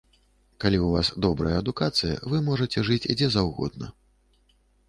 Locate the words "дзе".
3.15-3.27